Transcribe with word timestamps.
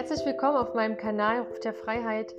Herzlich 0.00 0.24
willkommen 0.24 0.56
auf 0.56 0.72
meinem 0.72 0.96
Kanal 0.96 1.40
Ruf 1.40 1.60
der 1.60 1.74
Freiheit. 1.74 2.34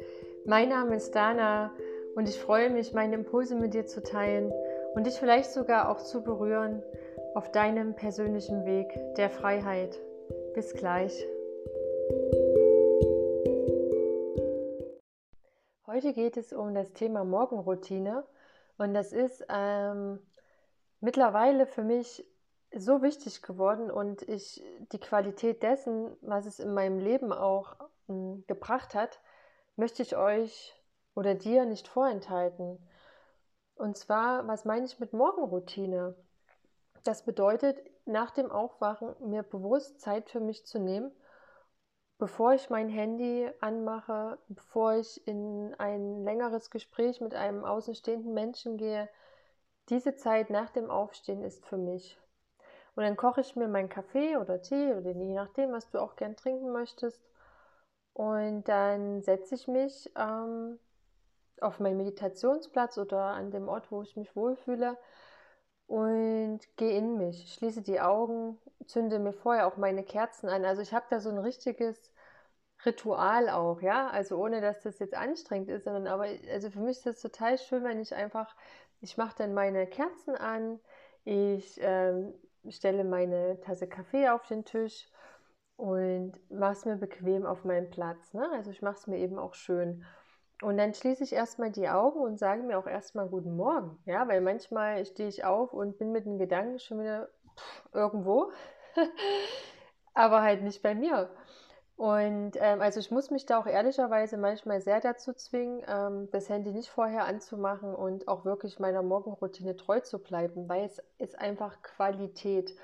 Mein 0.47 0.69
Name 0.69 0.95
ist 0.95 1.13
Dana 1.13 1.69
und 2.15 2.27
ich 2.27 2.39
freue 2.39 2.71
mich, 2.71 2.91
meine 2.91 3.13
Impulse 3.13 3.53
mit 3.53 3.75
dir 3.75 3.85
zu 3.85 4.01
teilen 4.01 4.51
und 4.95 5.05
dich 5.05 5.19
vielleicht 5.19 5.51
sogar 5.51 5.91
auch 5.91 5.99
zu 5.99 6.23
berühren 6.23 6.81
auf 7.35 7.51
deinem 7.51 7.93
persönlichen 7.93 8.65
Weg 8.65 8.87
der 9.15 9.29
Freiheit. 9.29 9.95
Bis 10.55 10.73
gleich. 10.73 11.13
Heute 15.85 16.13
geht 16.13 16.37
es 16.37 16.53
um 16.53 16.73
das 16.73 16.93
Thema 16.93 17.23
Morgenroutine 17.23 18.23
und 18.79 18.95
das 18.95 19.13
ist 19.13 19.45
ähm, 19.49 20.17
mittlerweile 20.99 21.67
für 21.67 21.83
mich 21.83 22.25
so 22.73 23.01
wichtig 23.01 23.41
geworden 23.41 23.91
und 23.91 24.21
ich 24.23 24.63
die 24.91 24.99
Qualität 24.99 25.61
dessen, 25.63 26.15
was 26.21 26.45
es 26.45 26.59
in 26.59 26.73
meinem 26.73 26.99
Leben 26.99 27.33
auch 27.33 27.75
m, 28.07 28.15
hm, 28.15 28.43
gebracht 28.47 28.95
hat, 28.95 29.19
möchte 29.75 30.01
ich 30.01 30.15
euch 30.15 30.73
oder 31.15 31.35
dir 31.35 31.65
nicht 31.65 31.87
vorenthalten. 31.87 32.79
Und 33.75 33.97
zwar, 33.97 34.47
was 34.47 34.65
meine 34.65 34.85
ich 34.85 34.99
mit 34.99 35.13
Morgenroutine? 35.13 36.15
Das 37.03 37.25
bedeutet, 37.25 37.77
nach 38.05 38.31
dem 38.31 38.51
Aufwachen 38.51 39.15
mir 39.19 39.43
bewusst 39.43 39.99
Zeit 40.01 40.29
für 40.29 40.39
mich 40.39 40.65
zu 40.65 40.79
nehmen, 40.79 41.11
bevor 42.19 42.53
ich 42.53 42.69
mein 42.69 42.89
Handy 42.89 43.49
anmache, 43.59 44.37
bevor 44.47 44.93
ich 44.93 45.25
in 45.27 45.73
ein 45.79 46.23
längeres 46.23 46.69
Gespräch 46.69 47.21
mit 47.21 47.33
einem 47.33 47.65
außenstehenden 47.65 48.33
Menschen 48.33 48.77
gehe. 48.77 49.09
Diese 49.89 50.15
Zeit 50.15 50.51
nach 50.51 50.69
dem 50.69 50.89
Aufstehen 50.89 51.43
ist 51.43 51.65
für 51.65 51.77
mich. 51.77 52.19
Und 52.95 53.03
dann 53.03 53.17
koche 53.17 53.41
ich 53.41 53.55
mir 53.55 53.67
meinen 53.67 53.89
Kaffee 53.89 54.37
oder 54.37 54.61
Tee 54.61 54.93
oder 54.93 55.11
je 55.11 55.33
nachdem, 55.33 55.71
was 55.71 55.89
du 55.89 55.99
auch 55.99 56.15
gern 56.15 56.35
trinken 56.35 56.71
möchtest. 56.71 57.21
Und 58.13 58.65
dann 58.65 59.21
setze 59.21 59.55
ich 59.55 59.67
mich 59.67 60.11
ähm, 60.17 60.77
auf 61.61 61.79
meinen 61.79 61.97
Meditationsplatz 61.97 62.97
oder 62.97 63.21
an 63.25 63.51
dem 63.51 63.69
Ort, 63.69 63.91
wo 63.91 64.01
ich 64.01 64.17
mich 64.17 64.35
wohlfühle 64.35 64.97
und 65.87 66.59
gehe 66.77 66.97
in 66.97 67.17
mich, 67.17 67.53
schließe 67.53 67.81
die 67.81 67.99
Augen, 68.01 68.57
zünde 68.87 69.19
mir 69.19 69.33
vorher 69.33 69.67
auch 69.67 69.77
meine 69.77 70.03
Kerzen 70.03 70.49
an. 70.49 70.65
Also 70.65 70.81
ich 70.81 70.93
habe 70.93 71.05
da 71.09 71.19
so 71.19 71.29
ein 71.29 71.37
richtiges 71.37 72.11
Ritual 72.85 73.49
auch, 73.49 73.81
ja, 73.81 74.09
also 74.09 74.37
ohne 74.37 74.61
dass 74.61 74.81
das 74.83 74.99
jetzt 74.99 75.13
anstrengend 75.13 75.69
ist, 75.69 75.83
sondern 75.83 76.07
aber, 76.07 76.27
also 76.51 76.71
für 76.71 76.79
mich 76.79 76.97
ist 76.97 77.05
das 77.05 77.21
total 77.21 77.57
schön, 77.57 77.83
wenn 77.83 77.99
ich 77.99 78.15
einfach, 78.15 78.55
ich 79.01 79.17
mache 79.17 79.35
dann 79.37 79.53
meine 79.53 79.85
Kerzen 79.87 80.35
an, 80.35 80.79
ich 81.25 81.77
ähm, 81.81 82.33
stelle 82.69 83.03
meine 83.03 83.59
Tasse 83.61 83.87
Kaffee 83.87 84.29
auf 84.29 84.45
den 84.47 84.65
Tisch 84.65 85.07
und 85.77 86.33
mache 86.51 86.73
es 86.73 86.85
mir 86.85 86.95
bequem 86.95 87.45
auf 87.45 87.63
meinem 87.65 87.89
Platz. 87.89 88.33
Ne? 88.33 88.47
Also 88.53 88.71
ich 88.71 88.81
mache 88.81 88.95
es 88.95 89.07
mir 89.07 89.17
eben 89.17 89.39
auch 89.39 89.53
schön. 89.55 90.05
Und 90.61 90.77
dann 90.77 90.93
schließe 90.93 91.23
ich 91.23 91.33
erstmal 91.33 91.71
die 91.71 91.89
Augen 91.89 92.19
und 92.19 92.37
sage 92.37 92.61
mir 92.61 92.77
auch 92.77 92.85
erstmal 92.85 93.27
guten 93.27 93.55
Morgen. 93.55 93.97
Ja, 94.05 94.27
weil 94.27 94.41
manchmal 94.41 95.03
stehe 95.05 95.27
ich 95.27 95.43
auf 95.43 95.73
und 95.73 95.97
bin 95.97 96.11
mit 96.11 96.25
den 96.25 96.37
Gedanken 96.37 96.77
schon 96.77 96.99
wieder 96.99 97.29
irgendwo, 97.93 98.51
aber 100.13 100.43
halt 100.43 100.61
nicht 100.61 100.83
bei 100.83 100.93
mir. 100.93 101.31
Und 102.01 102.53
ähm, 102.55 102.81
also 102.81 102.99
ich 102.99 103.11
muss 103.11 103.29
mich 103.29 103.45
da 103.45 103.59
auch 103.59 103.67
ehrlicherweise 103.67 104.35
manchmal 104.35 104.81
sehr 104.81 105.01
dazu 105.01 105.33
zwingen, 105.33 105.83
ähm, 105.87 106.29
das 106.31 106.49
Handy 106.49 106.71
nicht 106.71 106.89
vorher 106.89 107.25
anzumachen 107.25 107.93
und 107.93 108.27
auch 108.27 108.43
wirklich 108.43 108.79
meiner 108.79 109.03
Morgenroutine 109.03 109.75
treu 109.75 109.99
zu 109.99 110.17
bleiben, 110.17 110.67
weil 110.67 110.85
es 110.85 110.99
ist 111.19 111.37
einfach 111.37 111.83
Qualität. 111.83 112.75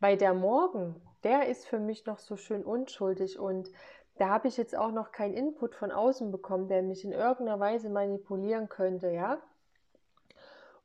Weil 0.00 0.16
der 0.16 0.34
Morgen, 0.34 1.00
der 1.22 1.46
ist 1.46 1.68
für 1.68 1.78
mich 1.78 2.06
noch 2.06 2.18
so 2.18 2.36
schön 2.36 2.64
unschuldig 2.64 3.38
und 3.38 3.70
da 4.16 4.30
habe 4.30 4.48
ich 4.48 4.56
jetzt 4.56 4.76
auch 4.76 4.90
noch 4.90 5.12
keinen 5.12 5.34
Input 5.34 5.76
von 5.76 5.92
außen 5.92 6.32
bekommen, 6.32 6.66
der 6.66 6.82
mich 6.82 7.04
in 7.04 7.12
irgendeiner 7.12 7.60
Weise 7.60 7.88
manipulieren 7.88 8.68
könnte, 8.68 9.12
ja. 9.12 9.38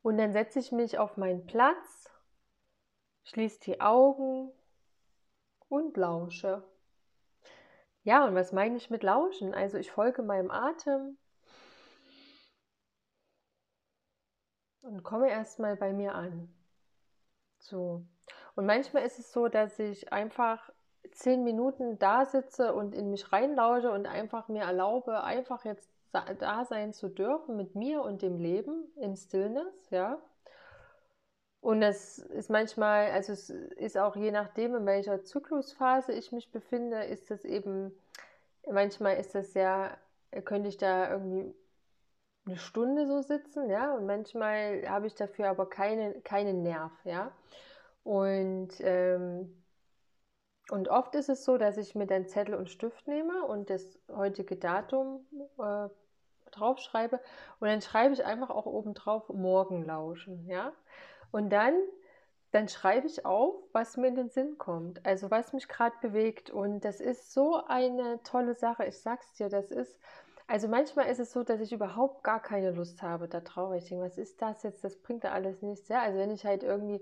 Und 0.03 0.19
dann 0.19 0.33
setze 0.33 0.59
ich 0.59 0.71
mich 0.71 0.99
auf 0.99 1.17
meinen 1.17 1.47
Platz, 1.47 2.11
schließe 3.23 3.59
die 3.61 3.81
Augen 3.81 4.51
und 5.67 5.97
lausche. 5.97 6.61
Ja, 8.03 8.25
und 8.25 8.35
was 8.35 8.51
meine 8.51 8.77
ich 8.77 8.89
mit 8.89 9.03
Lauschen? 9.03 9.53
Also 9.53 9.77
ich 9.77 9.91
folge 9.91 10.23
meinem 10.23 10.49
Atem 10.51 11.17
und 14.81 15.03
komme 15.03 15.29
erstmal 15.29 15.75
bei 15.75 15.93
mir 15.93 16.15
an. 16.15 16.49
So. 17.59 18.03
Und 18.55 18.65
manchmal 18.65 19.03
ist 19.03 19.19
es 19.19 19.31
so, 19.31 19.47
dass 19.47 19.77
ich 19.79 20.11
einfach 20.11 20.71
zehn 21.11 21.43
Minuten 21.43 21.99
da 21.99 22.25
sitze 22.25 22.73
und 22.73 22.95
in 22.95 23.11
mich 23.11 23.31
reinlausche 23.31 23.91
und 23.91 24.07
einfach 24.07 24.47
mir 24.47 24.63
erlaube, 24.63 25.23
einfach 25.23 25.65
jetzt 25.65 25.89
da 26.11 26.65
sein 26.65 26.93
zu 26.93 27.07
dürfen 27.07 27.55
mit 27.55 27.75
mir 27.75 28.01
und 28.01 28.21
dem 28.21 28.37
Leben 28.37 28.91
in 28.95 29.15
Stillness, 29.15 29.89
ja. 29.91 30.19
Und 31.61 31.81
das 31.81 32.17
ist 32.17 32.49
manchmal, 32.49 33.11
also 33.11 33.33
es 33.33 33.51
ist 33.51 33.97
auch 33.97 34.15
je 34.15 34.31
nachdem, 34.31 34.75
in 34.75 34.85
welcher 34.87 35.23
Zyklusphase 35.23 36.11
ich 36.11 36.31
mich 36.31 36.51
befinde, 36.51 37.03
ist 37.03 37.29
das 37.29 37.45
eben, 37.45 37.91
manchmal 38.69 39.17
ist 39.17 39.35
das 39.35 39.53
ja, 39.53 39.95
könnte 40.43 40.69
ich 40.69 40.77
da 40.77 41.11
irgendwie 41.11 41.53
eine 42.47 42.57
Stunde 42.57 43.05
so 43.05 43.21
sitzen, 43.21 43.69
ja, 43.69 43.93
und 43.93 44.07
manchmal 44.07 44.83
habe 44.89 45.05
ich 45.05 45.13
dafür 45.13 45.49
aber 45.49 45.69
keine, 45.69 46.19
keinen 46.21 46.63
Nerv, 46.63 46.91
ja. 47.03 47.31
Und, 48.03 48.69
ähm, 48.79 49.55
und 50.71 50.87
oft 50.89 51.13
ist 51.15 51.29
es 51.29 51.45
so, 51.45 51.57
dass 51.59 51.77
ich 51.77 51.93
mir 51.93 52.07
dann 52.07 52.27
Zettel 52.27 52.55
und 52.55 52.71
Stift 52.71 53.07
nehme 53.07 53.43
und 53.45 53.69
das 53.69 53.99
heutige 54.09 54.55
Datum 54.55 55.25
äh, 55.59 55.89
draufschreibe 56.51 57.19
und 57.59 57.67
dann 57.67 57.81
schreibe 57.81 58.13
ich 58.15 58.25
einfach 58.25 58.49
auch 58.49 58.65
oben 58.65 58.95
drauf 58.95 59.29
morgen 59.29 59.85
lauschen, 59.85 60.47
ja. 60.47 60.73
Und 61.31 61.49
dann, 61.49 61.73
dann 62.51 62.67
schreibe 62.67 63.07
ich 63.07 63.25
auf, 63.25 63.55
was 63.71 63.97
mir 63.97 64.07
in 64.07 64.15
den 64.15 64.29
Sinn 64.29 64.57
kommt, 64.57 65.05
also 65.05 65.31
was 65.31 65.53
mich 65.53 65.67
gerade 65.67 65.95
bewegt. 66.01 66.49
Und 66.49 66.83
das 66.85 66.99
ist 66.99 67.33
so 67.33 67.63
eine 67.65 68.21
tolle 68.23 68.55
Sache. 68.55 68.85
Ich 68.85 68.99
sag's 68.99 69.33
dir, 69.33 69.49
das 69.49 69.71
ist, 69.71 69.99
also 70.47 70.67
manchmal 70.67 71.07
ist 71.07 71.19
es 71.19 71.31
so, 71.31 71.43
dass 71.43 71.61
ich 71.61 71.71
überhaupt 71.71 72.23
gar 72.23 72.41
keine 72.41 72.71
Lust 72.71 73.01
habe 73.01 73.27
da 73.27 73.39
drauf. 73.39 73.73
Ich 73.75 73.85
denke, 73.85 74.03
was 74.03 74.17
ist 74.17 74.41
das 74.41 74.63
jetzt? 74.63 74.83
Das 74.83 74.97
bringt 74.97 75.23
da 75.23 75.31
alles 75.31 75.61
nichts. 75.61 75.87
Ja, 75.87 76.01
also 76.01 76.17
wenn 76.19 76.31
ich 76.31 76.45
halt 76.45 76.63
irgendwie 76.63 77.01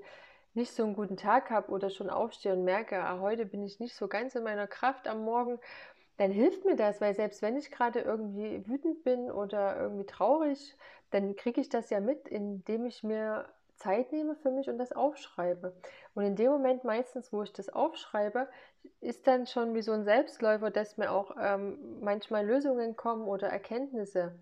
nicht 0.53 0.71
so 0.73 0.83
einen 0.83 0.95
guten 0.95 1.17
Tag 1.17 1.49
habe 1.49 1.71
oder 1.71 1.89
schon 1.89 2.09
aufstehe 2.09 2.53
und 2.53 2.63
merke, 2.63 2.99
ah, 3.03 3.19
heute 3.19 3.45
bin 3.45 3.63
ich 3.63 3.79
nicht 3.79 3.95
so 3.95 4.07
ganz 4.07 4.35
in 4.35 4.43
meiner 4.43 4.67
Kraft 4.67 5.07
am 5.07 5.23
Morgen, 5.23 5.59
dann 6.17 6.31
hilft 6.31 6.65
mir 6.65 6.75
das, 6.75 6.99
weil 7.01 7.15
selbst 7.15 7.41
wenn 7.41 7.55
ich 7.57 7.71
gerade 7.71 8.01
irgendwie 8.01 8.67
wütend 8.67 9.03
bin 9.03 9.31
oder 9.31 9.79
irgendwie 9.79 10.05
traurig, 10.05 10.75
dann 11.11 11.35
kriege 11.35 11.61
ich 11.61 11.69
das 11.69 11.89
ja 11.89 12.01
mit, 12.01 12.27
indem 12.27 12.85
ich 12.85 13.03
mir 13.03 13.47
Zeit 13.79 14.11
nehme 14.11 14.35
für 14.35 14.51
mich 14.51 14.69
und 14.69 14.77
das 14.77 14.91
aufschreibe. 14.91 15.73
Und 16.13 16.23
in 16.23 16.35
dem 16.35 16.51
Moment 16.51 16.83
meistens, 16.83 17.33
wo 17.33 17.43
ich 17.43 17.53
das 17.53 17.69
aufschreibe, 17.69 18.47
ist 19.01 19.25
dann 19.27 19.47
schon 19.47 19.73
wie 19.73 19.81
so 19.81 19.91
ein 19.93 20.03
Selbstläufer, 20.03 20.69
dass 20.69 20.97
mir 20.97 21.11
auch 21.11 21.35
ähm, 21.39 21.99
manchmal 22.01 22.45
Lösungen 22.45 22.95
kommen 22.95 23.27
oder 23.27 23.47
Erkenntnisse. 23.47 24.35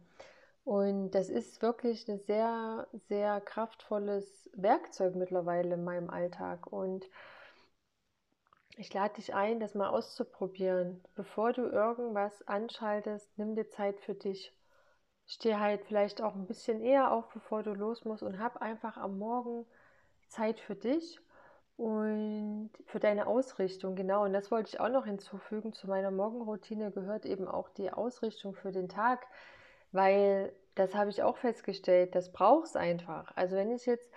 Und 0.66 1.12
das 1.12 1.30
ist 1.30 1.62
wirklich 1.62 2.10
ein 2.10 2.20
sehr, 2.20 2.88
sehr 3.08 3.40
kraftvolles 3.40 4.50
Werkzeug 4.54 5.16
mittlerweile 5.16 5.76
in 5.76 5.84
meinem 5.84 6.10
Alltag. 6.10 6.68
Und 6.72 7.10
ich 8.76 8.94
lade 8.94 9.16
dich 9.16 9.34
ein, 9.34 9.60
das 9.60 9.76
mal 9.76 9.90
auszuprobieren. 9.90 11.02
Bevor 11.16 11.54
du 11.54 11.62
irgendwas 11.62 12.46
anschaltest, 12.48 13.30
nimm 13.38 13.56
dir 13.56 13.70
Zeit 13.70 14.00
für 14.02 14.14
dich 14.14 14.54
steh 15.28 15.56
halt 15.56 15.84
vielleicht 15.86 16.22
auch 16.22 16.36
ein 16.36 16.48
bisschen 16.48 16.82
eher 16.82 17.12
auf, 17.12 17.30
bevor 17.30 17.62
du 17.62 17.74
los 17.74 18.06
musst 18.06 18.24
und 18.24 18.40
hab 18.40 18.62
einfach 18.62 18.98
am 18.98 19.20
Morgen 19.20 19.66
Zeit 20.30 20.60
für 20.60 20.76
dich 20.76 21.20
und 21.76 22.72
für 22.86 23.00
deine 23.00 23.28
Ausrichtung. 23.28 23.96
Genau, 23.96 24.24
und 24.24 24.34
das 24.34 24.50
wollte 24.52 24.70
ich 24.70 24.80
auch 24.80 24.90
noch 24.90 25.06
hinzufügen. 25.06 25.74
Zu 25.74 25.88
meiner 25.88 26.12
Morgenroutine 26.12 26.92
gehört 26.92 27.26
eben 27.26 27.48
auch 27.48 27.70
die 27.70 27.92
Ausrichtung 27.92 28.56
für 28.56 28.72
den 28.72 28.90
Tag, 28.90 29.28
weil 29.92 30.54
das 30.76 30.96
habe 30.96 31.10
ich 31.10 31.24
auch 31.24 31.38
festgestellt, 31.38 32.16
das 32.16 32.32
braucht 32.32 32.68
es 32.68 32.76
einfach. 32.76 33.32
Also 33.36 33.56
wenn 33.58 33.72
ich 33.72 33.86
jetzt 33.86 34.10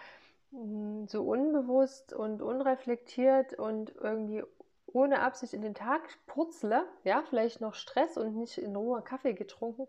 hm, 0.53 1.07
so 1.09 1.25
unbewusst 1.25 2.13
und 2.13 2.41
unreflektiert 2.43 3.55
und 3.55 3.95
irgendwie 3.97 4.45
ohne 4.87 5.21
Absicht 5.23 5.55
in 5.55 5.63
den 5.63 5.75
Tag 5.75 6.03
purzle, 6.27 6.85
ja, 7.05 7.23
vielleicht 7.29 7.61
noch 7.61 7.75
Stress 7.75 8.17
und 8.17 8.37
nicht 8.37 8.59
in 8.59 8.75
Ruhe 8.77 9.03
Kaffee 9.03 9.35
getrunken, 9.35 9.87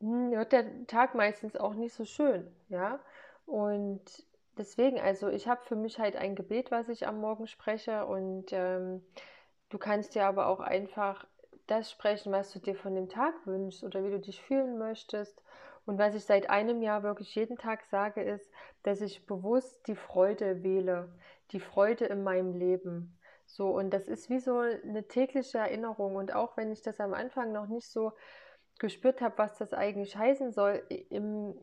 wird 0.00 0.52
der 0.52 0.86
Tag 0.86 1.14
meistens 1.14 1.56
auch 1.56 1.74
nicht 1.74 1.94
so 1.94 2.04
schön, 2.04 2.46
ja. 2.68 3.00
Und 3.46 4.02
deswegen, 4.58 5.00
also 5.00 5.28
ich 5.28 5.48
habe 5.48 5.62
für 5.64 5.76
mich 5.76 5.98
halt 5.98 6.16
ein 6.16 6.34
Gebet, 6.34 6.70
was 6.70 6.88
ich 6.88 7.06
am 7.06 7.20
Morgen 7.20 7.46
spreche 7.46 8.06
und 8.06 8.46
ähm, 8.52 9.02
du 9.68 9.78
kannst 9.78 10.14
dir 10.14 10.26
aber 10.26 10.46
auch 10.48 10.60
einfach 10.60 11.26
das 11.66 11.90
sprechen, 11.90 12.32
was 12.32 12.52
du 12.52 12.58
dir 12.58 12.74
von 12.74 12.94
dem 12.94 13.08
Tag 13.08 13.34
wünschst 13.46 13.82
oder 13.84 14.04
wie 14.04 14.10
du 14.10 14.20
dich 14.20 14.40
fühlen 14.42 14.78
möchtest. 14.78 15.42
Und 15.84 15.98
was 15.98 16.14
ich 16.14 16.24
seit 16.24 16.50
einem 16.50 16.82
Jahr 16.82 17.02
wirklich 17.02 17.34
jeden 17.34 17.56
Tag 17.58 17.84
sage, 17.84 18.22
ist, 18.22 18.50
dass 18.82 19.00
ich 19.00 19.26
bewusst 19.26 19.86
die 19.86 19.94
Freude 19.94 20.62
wähle, 20.62 21.08
die 21.52 21.60
Freude 21.60 22.06
in 22.06 22.24
meinem 22.24 22.54
Leben. 22.54 23.16
So, 23.46 23.68
und 23.68 23.90
das 23.90 24.08
ist 24.08 24.28
wie 24.28 24.40
so 24.40 24.58
eine 24.58 25.06
tägliche 25.06 25.58
Erinnerung. 25.58 26.16
Und 26.16 26.34
auch 26.34 26.56
wenn 26.56 26.72
ich 26.72 26.82
das 26.82 26.98
am 26.98 27.14
Anfang 27.14 27.52
noch 27.52 27.68
nicht 27.68 27.88
so 27.88 28.12
gespürt 28.78 29.20
habe, 29.20 29.38
was 29.38 29.56
das 29.58 29.72
eigentlich 29.72 30.16
heißen 30.16 30.52
soll, 30.52 30.82
im, 31.10 31.54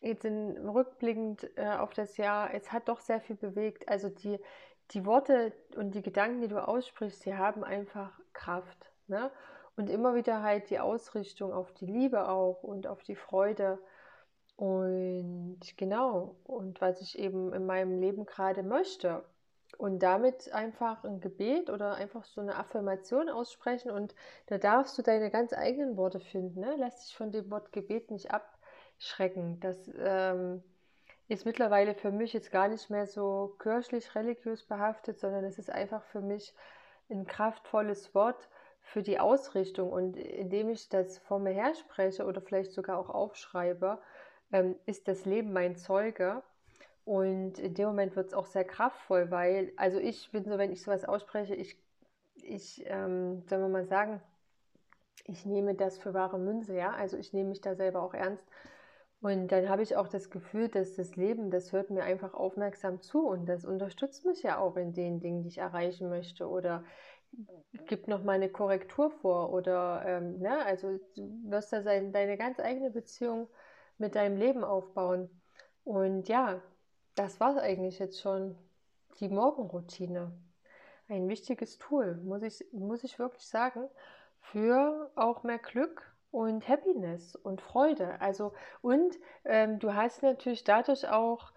jetzt 0.00 0.24
in, 0.24 0.68
rückblickend 0.68 1.50
äh, 1.56 1.76
auf 1.76 1.94
das 1.94 2.16
Jahr, 2.16 2.52
es 2.54 2.72
hat 2.72 2.88
doch 2.88 3.00
sehr 3.00 3.20
viel 3.20 3.36
bewegt. 3.36 3.88
Also 3.88 4.08
die, 4.08 4.38
die 4.90 5.04
Worte 5.04 5.52
und 5.76 5.94
die 5.94 6.02
Gedanken, 6.02 6.40
die 6.40 6.48
du 6.48 6.66
aussprichst, 6.66 7.24
die 7.24 7.34
haben 7.34 7.64
einfach 7.64 8.18
Kraft. 8.32 8.90
Ne? 9.06 9.30
Und 9.76 9.90
immer 9.90 10.14
wieder 10.14 10.42
halt 10.42 10.70
die 10.70 10.80
Ausrichtung 10.80 11.52
auf 11.52 11.72
die 11.72 11.86
Liebe 11.86 12.28
auch 12.28 12.62
und 12.62 12.86
auf 12.86 13.02
die 13.02 13.16
Freude. 13.16 13.78
Und 14.56 15.60
genau, 15.76 16.36
und 16.44 16.80
was 16.80 17.00
ich 17.00 17.18
eben 17.18 17.52
in 17.52 17.64
meinem 17.64 18.00
Leben 18.00 18.26
gerade 18.26 18.62
möchte. 18.62 19.24
Und 19.76 20.00
damit 20.00 20.52
einfach 20.52 21.04
ein 21.04 21.20
Gebet 21.20 21.70
oder 21.70 21.94
einfach 21.94 22.24
so 22.24 22.40
eine 22.40 22.56
Affirmation 22.56 23.28
aussprechen. 23.28 23.90
Und 23.90 24.14
da 24.46 24.58
darfst 24.58 24.96
du 24.98 25.02
deine 25.02 25.30
ganz 25.30 25.52
eigenen 25.52 25.96
Worte 25.96 26.20
finden. 26.20 26.60
Ne? 26.60 26.74
Lass 26.78 27.04
dich 27.04 27.16
von 27.16 27.30
dem 27.30 27.50
Wort 27.50 27.72
Gebet 27.72 28.10
nicht 28.10 28.30
abschrecken. 28.30 29.60
Das 29.60 29.90
ähm, 29.98 30.62
ist 31.28 31.44
mittlerweile 31.44 31.94
für 31.94 32.10
mich 32.10 32.32
jetzt 32.32 32.50
gar 32.50 32.68
nicht 32.68 32.88
mehr 32.90 33.06
so 33.06 33.54
kirchlich, 33.58 34.14
religiös 34.14 34.64
behaftet, 34.64 35.20
sondern 35.20 35.44
es 35.44 35.58
ist 35.58 35.70
einfach 35.70 36.02
für 36.04 36.22
mich 36.22 36.54
ein 37.10 37.26
kraftvolles 37.26 38.14
Wort 38.14 38.48
für 38.80 39.02
die 39.02 39.20
Ausrichtung. 39.20 39.92
Und 39.92 40.16
indem 40.16 40.70
ich 40.70 40.88
das 40.88 41.18
vor 41.18 41.38
mir 41.38 41.52
her 41.52 41.74
spreche 41.74 42.24
oder 42.24 42.40
vielleicht 42.40 42.72
sogar 42.72 42.98
auch 42.98 43.10
aufschreibe, 43.10 44.00
ähm, 44.52 44.76
ist 44.86 45.08
das 45.08 45.26
Leben 45.26 45.52
mein 45.52 45.76
Zeuge. 45.76 46.42
Und 47.08 47.58
in 47.58 47.72
dem 47.72 47.86
Moment 47.88 48.16
wird 48.16 48.26
es 48.28 48.34
auch 48.34 48.44
sehr 48.44 48.64
kraftvoll, 48.66 49.30
weil, 49.30 49.72
also 49.76 49.98
ich 49.98 50.30
bin 50.30 50.44
so, 50.44 50.58
wenn 50.58 50.70
ich 50.70 50.82
sowas 50.82 51.06
ausspreche, 51.06 51.54
ich, 51.54 51.78
ich 52.34 52.84
ähm, 52.86 53.42
sollen 53.48 53.62
wir 53.62 53.68
mal 53.70 53.86
sagen, 53.86 54.20
ich 55.26 55.46
nehme 55.46 55.74
das 55.74 55.98
für 55.98 56.12
wahre 56.14 56.38
Münze, 56.38 56.74
ja. 56.76 56.90
Also 56.92 57.16
ich 57.16 57.32
nehme 57.32 57.50
mich 57.50 57.60
da 57.60 57.74
selber 57.74 58.02
auch 58.02 58.14
ernst. 58.14 58.46
Und 59.20 59.48
dann 59.48 59.68
habe 59.68 59.82
ich 59.82 59.96
auch 59.96 60.08
das 60.08 60.30
Gefühl, 60.30 60.68
dass 60.68 60.94
das 60.96 61.16
Leben, 61.16 61.50
das 61.50 61.72
hört 61.72 61.90
mir 61.90 62.04
einfach 62.04 62.34
aufmerksam 62.34 63.00
zu 63.02 63.26
und 63.26 63.46
das 63.46 63.64
unterstützt 63.64 64.24
mich 64.26 64.42
ja 64.42 64.58
auch 64.58 64.76
in 64.76 64.92
den 64.92 65.20
Dingen, 65.20 65.42
die 65.42 65.48
ich 65.48 65.58
erreichen 65.58 66.08
möchte 66.08 66.48
oder 66.48 66.84
gibt 67.86 68.08
noch 68.08 68.22
mal 68.24 68.32
eine 68.34 68.48
Korrektur 68.50 69.10
vor 69.10 69.52
oder 69.52 70.02
ähm, 70.06 70.38
ne, 70.40 70.64
also 70.64 70.98
du 71.16 71.40
wirst 71.50 71.72
da 71.72 71.82
sein, 71.82 72.12
deine 72.12 72.36
ganz 72.36 72.60
eigene 72.60 72.90
Beziehung 72.90 73.48
mit 73.98 74.14
deinem 74.14 74.36
Leben 74.36 74.64
aufbauen. 74.64 75.28
Und 75.84 76.28
ja, 76.28 76.62
das 77.18 77.40
war 77.40 77.60
eigentlich 77.60 77.98
jetzt 77.98 78.20
schon 78.20 78.56
die 79.18 79.28
Morgenroutine. 79.28 80.32
Ein 81.08 81.28
wichtiges 81.28 81.78
Tool, 81.78 82.16
muss 82.16 82.42
ich, 82.42 82.64
muss 82.72 83.02
ich 83.02 83.18
wirklich 83.18 83.46
sagen, 83.46 83.88
für 84.40 85.10
auch 85.16 85.42
mehr 85.42 85.58
Glück 85.58 86.14
und 86.30 86.68
Happiness 86.68 87.34
und 87.34 87.60
Freude. 87.60 88.20
Also, 88.20 88.52
und 88.82 89.18
ähm, 89.44 89.78
du 89.78 89.94
hast 89.94 90.22
natürlich 90.22 90.62
dadurch 90.64 91.08
auch 91.08 91.52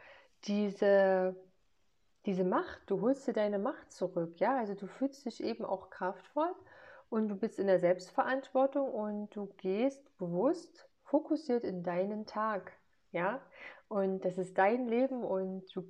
diese, 0.46 1.36
diese 2.26 2.44
Macht, 2.44 2.82
du 2.88 3.02
holst 3.02 3.28
dir 3.28 3.34
deine 3.34 3.60
Macht 3.60 3.92
zurück, 3.92 4.40
ja. 4.40 4.58
Also 4.58 4.74
du 4.74 4.88
fühlst 4.88 5.26
dich 5.26 5.44
eben 5.44 5.66
auch 5.66 5.90
kraftvoll 5.90 6.56
und 7.10 7.28
du 7.28 7.36
bist 7.36 7.60
in 7.60 7.68
der 7.68 7.80
Selbstverantwortung 7.80 8.90
und 8.90 9.36
du 9.36 9.48
gehst 9.58 10.18
bewusst, 10.18 10.88
fokussiert 11.04 11.64
in 11.64 11.84
deinen 11.84 12.26
Tag, 12.26 12.72
ja. 13.12 13.42
Und 13.88 14.24
das 14.26 14.38
ist 14.38 14.58
dein 14.58 14.88
Leben 14.88 15.24
und 15.24 15.64
du, 15.76 15.84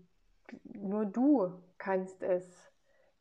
nur 0.64 1.06
du 1.06 1.54
kannst 1.78 2.22
es 2.24 2.72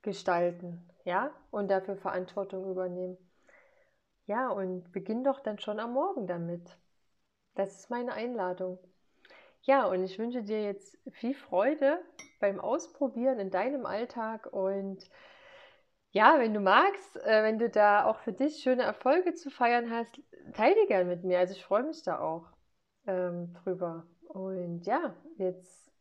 gestalten, 0.03 0.89
ja, 1.05 1.31
und 1.51 1.71
dafür 1.71 1.97
Verantwortung 1.97 2.71
übernehmen. 2.71 3.19
Ja, 4.27 4.49
und 4.49 4.93
beginn 4.93 5.25
doch 5.25 5.41
dann 5.41 5.59
schon 5.59 5.81
am 5.81 5.93
Morgen 5.93 6.27
damit. 6.27 6.79
Das 7.55 7.77
ist 7.81 7.91
meine 7.91 8.13
Einladung. 8.13 8.79
Ja, 9.63 9.87
und 9.87 10.05
ich 10.05 10.19
wünsche 10.19 10.43
dir 10.43 10.63
jetzt 10.63 10.97
viel 11.13 11.35
Freude 11.35 12.01
beim 12.41 12.61
Ausprobieren 12.61 13.39
in 13.39 13.51
deinem 13.51 13.85
Alltag 13.85 14.47
und 14.53 15.11
ja, 16.13 16.39
wenn 16.39 16.55
du 16.55 16.61
magst, 16.61 17.17
äh, 17.19 17.43
wenn 17.45 17.59
du 17.59 17.69
da 17.69 18.05
auch 18.05 18.19
für 18.21 18.33
dich 18.33 18.63
schöne 18.63 18.83
Erfolge 18.83 19.35
zu 19.35 19.51
feiern 19.51 19.91
hast, 19.91 20.21
teile 20.55 20.87
gern 20.87 21.07
mit 21.07 21.25
mir. 21.25 21.39
Also 21.39 21.55
ich 21.55 21.65
freue 21.65 21.85
mich 21.85 22.03
da 22.03 22.19
auch 22.21 22.47
ähm, 23.07 23.53
drüber. 23.55 24.07
Und 24.29 24.87
ja, 24.87 25.15
jetzt 25.37 25.93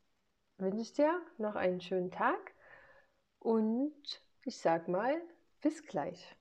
wünsche 0.57 0.81
ich 0.81 0.93
dir 0.93 1.19
noch 1.37 1.55
einen 1.55 1.81
schönen 1.81 2.11
Tag 2.11 2.53
und 3.39 3.93
ich 4.45 4.57
sag 4.57 4.87
mal, 4.87 5.19
bis 5.61 5.85
gleich. 5.85 6.35